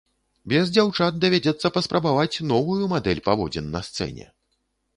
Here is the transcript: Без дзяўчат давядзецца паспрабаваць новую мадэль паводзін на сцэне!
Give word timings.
Без 0.53 0.71
дзяўчат 0.77 1.19
давядзецца 1.25 1.71
паспрабаваць 1.75 2.41
новую 2.55 2.89
мадэль 2.97 3.25
паводзін 3.29 3.71
на 3.77 3.87
сцэне! 3.89 4.25